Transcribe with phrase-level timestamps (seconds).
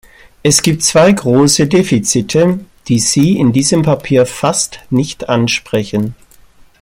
[0.41, 6.15] Es gibt zwei große Defizite, die Sie in diesem Papier fast nicht ansprechen.